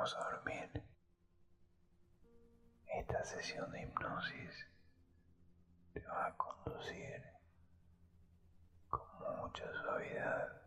vamos 0.00 0.16
a 0.16 0.30
dormir. 0.30 0.82
Esta 2.86 3.22
sesión 3.22 3.70
de 3.70 3.82
hipnosis 3.82 4.66
te 5.92 6.00
va 6.00 6.28
a 6.28 6.36
conducir 6.38 7.22
con 8.88 9.06
mucha 9.42 9.70
suavidad 9.82 10.59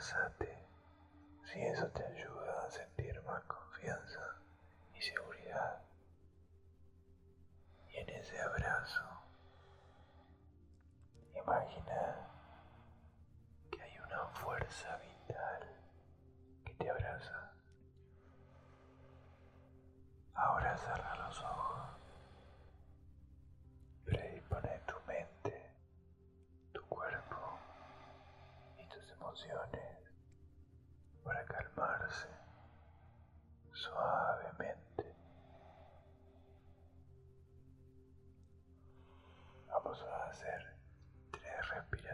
Sati. 0.00 0.49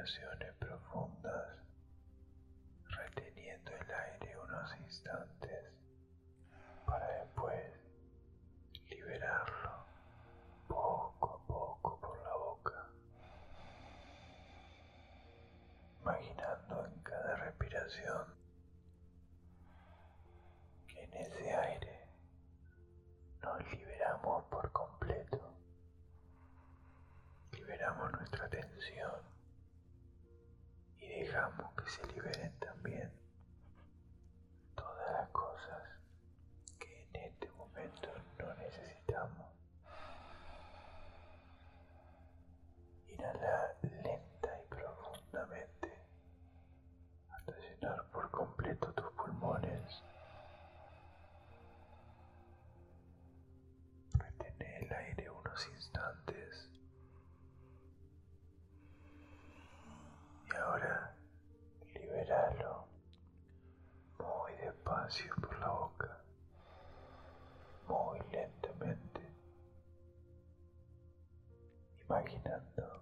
Gracias, 0.07 0.21
Señor. 0.37 0.56
que 31.77 31.91
se 31.91 32.07
liberen. 32.15 32.66
imaginando 72.21 72.96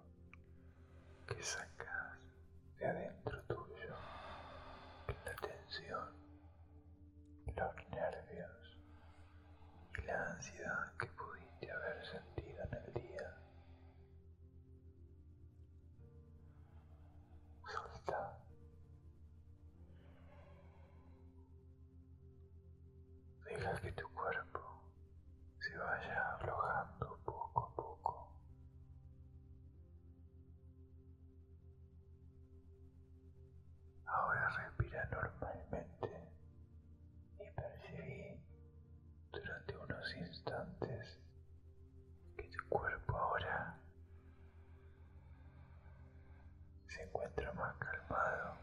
encuentra 47.35 47.53
más 47.53 47.75
calmado, 47.77 48.55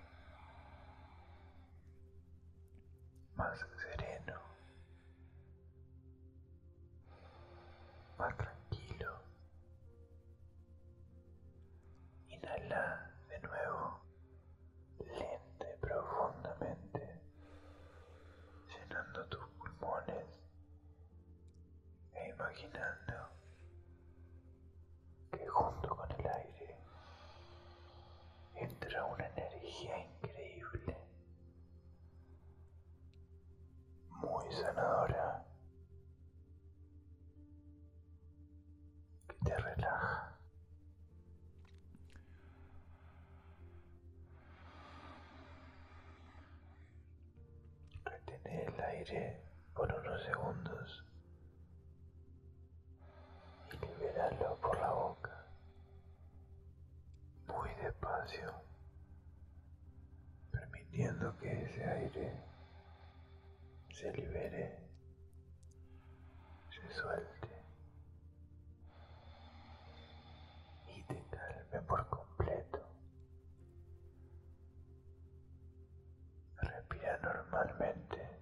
más 3.37 3.59
sereno, 3.83 4.35
más 8.19 8.37
tranquilo. 8.37 9.19
Inhala 12.29 13.11
de 13.29 13.41
nuevo. 13.41 13.92
Ese 61.53 61.85
aire 61.85 62.33
se 63.93 64.13
libere, 64.13 64.79
se 66.71 66.95
suelte 66.95 67.49
y 70.89 71.03
te 71.05 71.25
calme 71.31 71.81
por 71.87 72.09
completo. 72.09 72.79
Respira 76.57 77.19
normalmente 77.19 78.41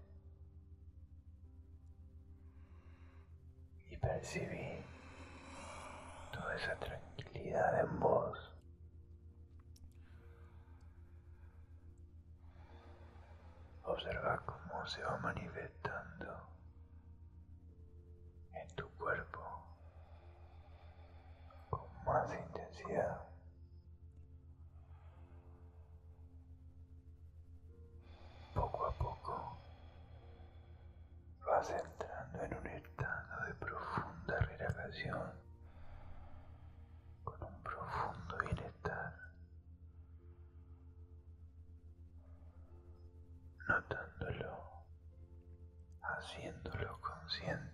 y 3.91 3.97
percibí 3.97 4.85
toda 6.31 6.55
esa 6.57 6.77
tranquilidad 6.79 7.81
en 7.81 8.01
vos. 8.01 8.39
Observa 13.85 14.41
cómo 14.47 14.80
se 14.91 15.05
va 15.05 15.17
manifestando 15.19 16.49
en 18.53 18.69
tu 18.75 18.89
cuerpo 18.99 19.41
con 21.71 22.05
más 22.05 22.29
intensidad. 22.35 23.23
Poco 28.53 28.87
a 28.87 28.93
poco 28.95 29.59
vas 31.47 31.71
entrando 31.71 32.43
en 32.43 32.55
un 32.55 32.67
estado 32.67 33.47
de 33.47 33.55
profunda 33.55 34.41
relajación 34.41 35.40
siente. 47.31 47.70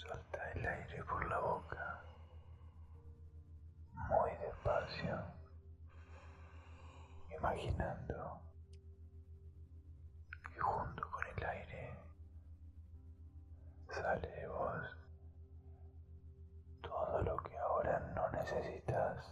Suelta 0.00 0.50
el 0.52 0.66
aire 0.66 1.04
por 1.04 1.28
la 1.28 1.38
boca 1.38 2.00
muy 3.92 4.30
despacio, 4.38 5.18
imaginando 7.36 8.40
que 10.52 10.58
junto 10.60 11.10
con 11.10 11.26
el 11.36 11.44
aire 11.44 11.94
sale 13.90 14.28
de 14.28 14.48
vos 14.48 14.96
todo 16.80 17.20
lo 17.22 17.36
que 17.42 17.56
ahora 17.58 18.00
no 18.14 18.30
necesitas. 18.30 19.24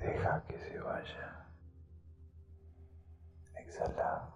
Deja 0.00 0.42
que 0.48 0.58
se 0.58 0.78
vaya. 0.80 1.46
Exhala. 3.54 4.31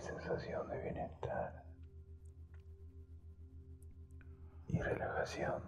Sensación 0.00 0.68
de 0.68 0.80
bienestar 0.80 1.64
y 4.68 4.80
relajación. 4.80 5.62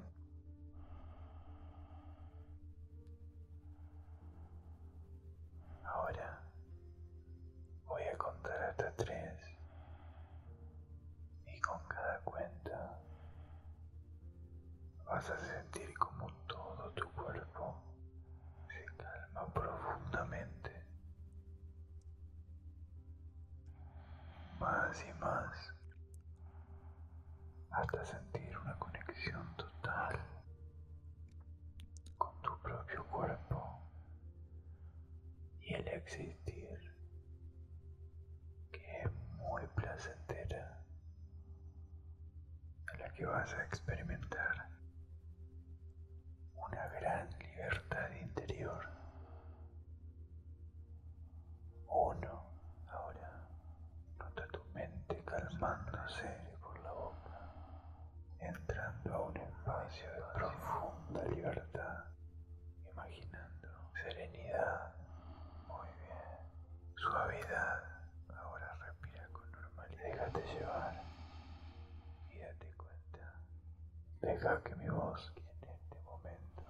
Ahora 5.84 6.40
voy 7.86 8.02
a 8.02 8.16
contar 8.16 8.62
hasta 8.62 8.90
tres 8.96 9.40
y 11.46 11.60
con 11.60 11.78
cada 11.88 12.20
cuenta 12.20 12.98
vas 15.06 15.30
a 15.30 15.38
sentir 15.38 15.92
como 15.98 16.26
todo 16.46 16.90
tu 16.92 17.08
cuerpo 17.12 17.74
se 18.68 18.84
calma 18.96 19.46
profundamente. 19.52 20.70
Más 24.58 25.04
y 25.04 25.12
más 25.14 25.74
hasta 27.70 28.04
sentir 28.04 28.56
una 28.58 28.78
conexión 28.78 29.56
total 29.56 30.18
con 32.18 32.40
tu 32.42 32.56
propio 32.60 33.04
cuerpo 33.06 33.80
y 35.60 35.74
el 35.74 35.88
existir. 36.04 36.78
Que 38.70 39.02
es 39.02 39.12
muy 39.36 39.66
placentera. 39.74 40.78
En 42.92 42.98
la 43.00 43.08
que 43.12 43.24
vas 43.26 43.52
a 43.54 43.62
experimentar 43.64 44.68
una 46.54 46.86
gran 46.88 47.28
libertad 47.38 48.10
interior. 48.20 48.88
Uno, 51.88 52.42
ahora, 52.90 53.30
nota 54.18 54.46
tu 54.48 54.62
mente 54.74 55.22
calmándose 55.24 56.28
por 56.60 56.78
la 56.82 56.92
boca, 56.92 57.52
entrando 58.40 59.14
a 59.14 59.20
un 59.28 59.36
espacio 59.36 60.10
de 60.10 60.20
profunda 60.34 61.24
libertad, 61.34 62.04
imaginando 62.90 63.68
serenidad. 64.02 64.94
Muy 65.68 65.86
bien. 66.00 66.96
Suavidad. 66.96 67.82
Ahora 68.36 68.74
respira 68.86 69.28
con 69.32 69.50
normalidad. 69.52 70.02
Déjate 70.04 70.42
llevar. 70.54 71.02
Y 72.30 72.38
date 72.38 72.72
cuenta. 72.76 73.34
Que 74.42 74.74
mi 74.74 74.88
voz, 74.88 75.30
que 75.36 75.40
en 75.40 75.70
este 75.70 76.00
momento 76.00 76.64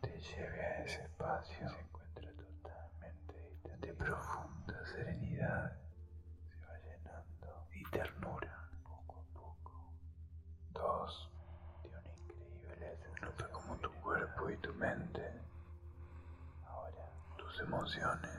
te 0.00 0.20
lleve 0.20 0.60
a 0.64 0.84
ese 0.84 1.02
espacio, 1.02 1.68
se 1.68 1.80
encuentra 1.80 2.30
totalmente 2.32 3.56
de 3.80 3.92
profunda 3.94 4.86
serenidad. 4.86 5.72
Se 6.48 6.64
va 6.64 6.78
llenando 6.78 7.66
y 7.74 7.82
ternura 7.90 8.70
poco 8.84 9.18
a 9.18 9.34
poco. 9.34 9.92
Dos. 10.70 11.28
De 11.82 11.88
una 11.88 12.14
increíble 12.14 12.76
sensación. 12.76 13.30
Nota 13.32 13.50
como 13.50 13.76
tu 13.78 13.90
cuerpo 13.94 14.50
y 14.50 14.56
tu 14.58 14.72
mente 14.74 15.40
ahora 16.68 17.10
tus 17.36 17.60
emociones 17.62 18.37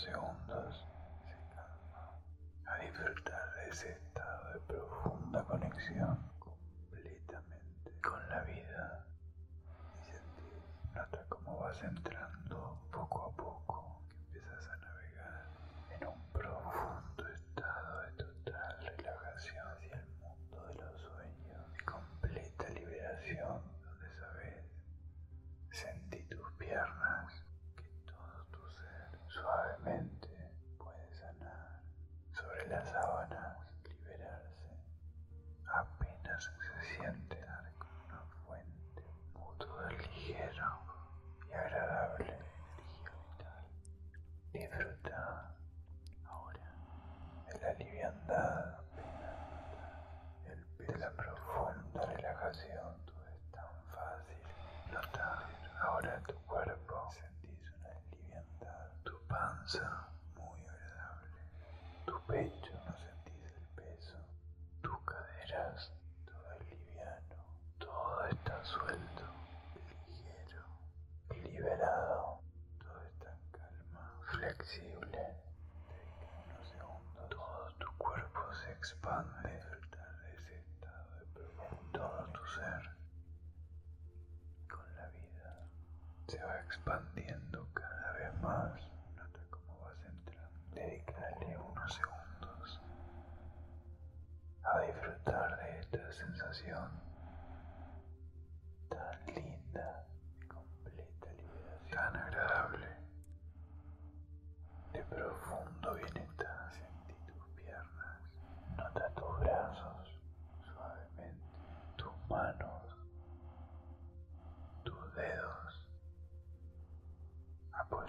segundos. 0.00 0.86
Se 1.24 1.54
calma. 1.54 2.12
A 2.66 2.78
disfrutar 2.78 3.54
de 3.56 3.68
ese 3.70 3.92
estado 3.92 4.52
de 4.54 4.60
profunda 4.60 5.44
conexión 5.44 6.18
completamente 6.38 7.92
con 8.02 8.28
la 8.28 8.42
vida. 8.42 9.04
Y 10.00 10.04
sentir, 10.04 10.62
nota 10.94 11.24
cómo 11.28 11.58
vas 11.58 11.82
entrando 11.82 12.41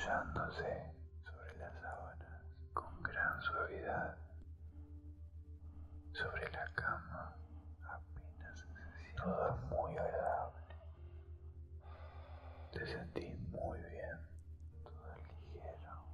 apoyándose 0.04 0.92
sobre 1.24 1.58
las 1.58 1.74
sábanas 1.82 2.44
con 2.74 3.04
gran 3.04 3.42
suavidad. 3.42 4.18
Sobre 6.12 6.52
la 6.52 6.66
cama 6.74 7.36
apenas 7.90 8.60
se 8.60 8.66
siente 8.68 9.14
todo 9.16 9.58
muy 9.70 9.98
agradable. 9.98 10.62
Te 12.74 12.86
sentís 12.86 13.40
muy 13.50 13.80
bien, 13.80 14.20
todo 14.84 15.14
es 15.14 15.54
ligero. 15.54 16.06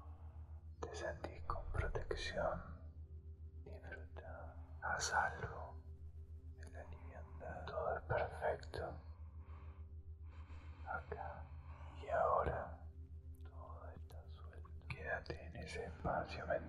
Te 0.82 0.96
sentís 0.96 1.44
con 1.46 1.66
protección. 1.72 2.62
Disfruta. 3.66 4.56
Haz 4.82 5.14
about 16.10 16.26
human 16.32 16.69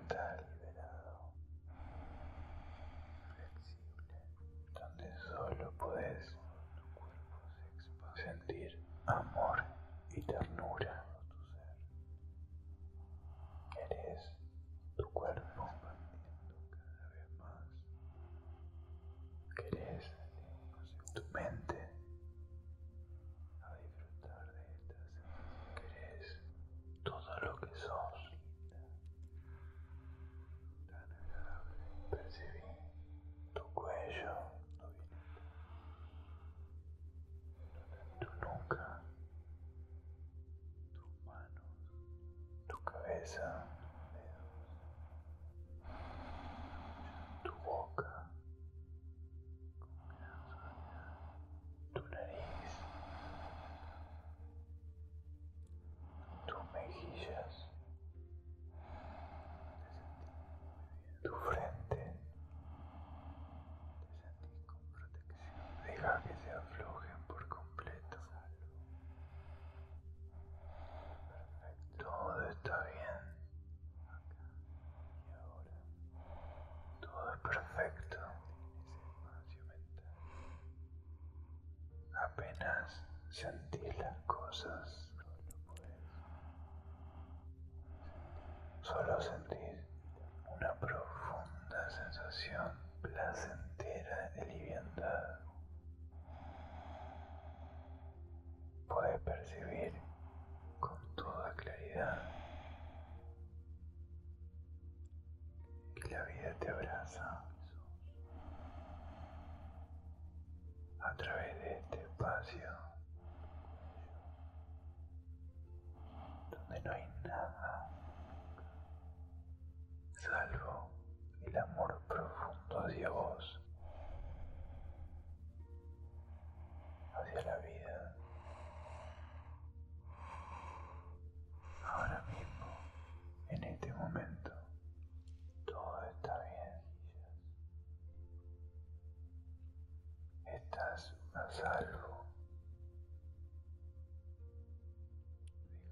salvo. 141.51 142.25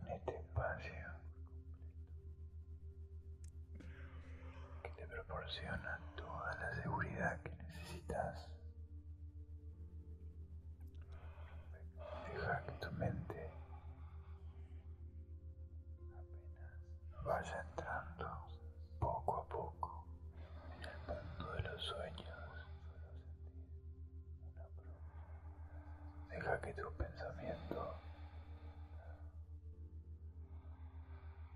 En 0.01 0.11
este 0.11 0.37
espacio 0.37 0.93
que 4.83 4.89
te 4.91 5.07
proporciona 5.07 5.98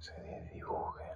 se 0.04 0.12
desdibujen 0.22 1.13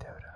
Mendota. 0.00 0.33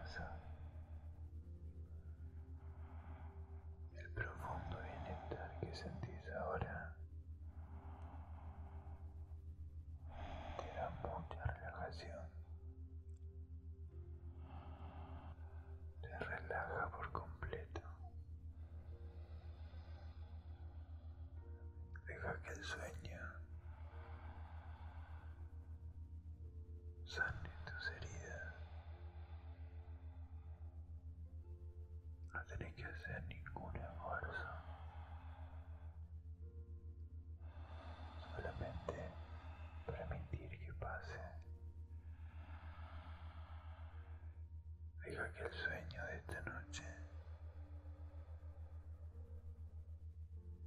Deja 45.28 45.34
que 45.34 45.44
el 45.44 45.52
sueño 45.52 46.06
de 46.06 46.16
esta 46.16 46.40
noche 46.42 46.84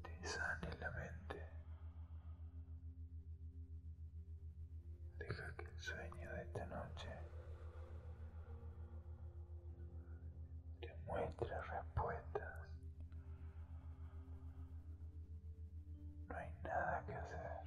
te 0.03 0.27
sane 0.27 0.67
la 0.79 0.91
mente. 0.91 1.49
Deja 5.17 5.55
que 5.57 5.65
el 5.65 5.79
sueño 5.79 6.31
de 6.33 6.41
esta 6.43 6.65
noche 6.67 7.09
te 10.81 10.95
muestre 11.07 11.61
respuestas. 11.61 12.67
No 16.29 16.35
hay 16.35 16.49
nada 16.63 17.03
que 17.05 17.13
hacer. 17.15 17.61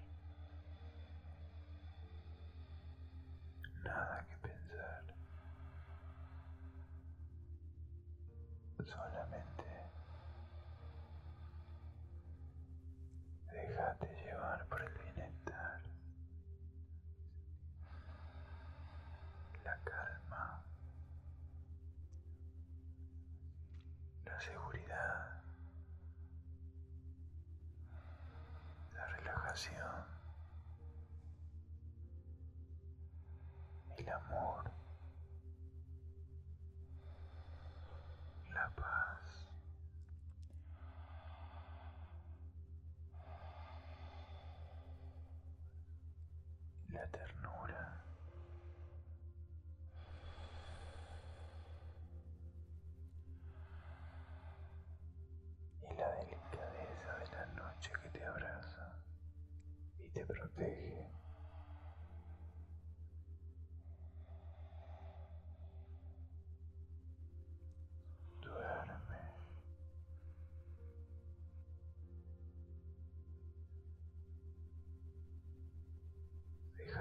Nada 3.85 4.27
que 4.29 4.37
pensar. 4.49 5.05
Solamente 8.87 9.65
déjate 13.51 14.07
llevar 14.25 14.67
por 14.67 14.83
el 14.83 14.93
bienestar, 14.99 15.81
la 19.65 19.79
calma, 19.85 20.61
la 24.27 24.41
seguridad, 24.41 25.43
la 28.95 29.07
relajación, 29.07 30.05
el 33.97 34.09
amor. 34.11 34.71
La 38.55 38.71
paz. 38.77 39.47
La 47.05 47.11
ternura. 47.11 48.03
Y 55.83 55.95
la 55.97 56.34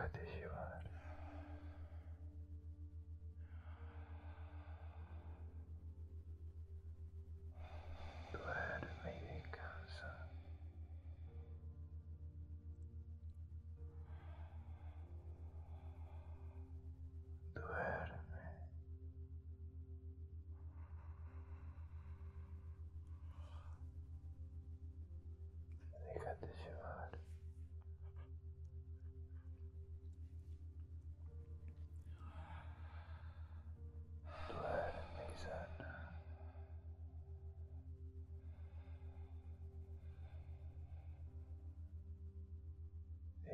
protegeu. 0.03 0.52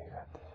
You. 0.00 0.49